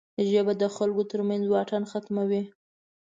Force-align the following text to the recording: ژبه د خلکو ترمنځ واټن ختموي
ژبه 0.29 0.53
د 0.61 0.63
خلکو 0.75 1.01
ترمنځ 1.11 1.43
واټن 1.47 1.83
ختموي 1.91 2.43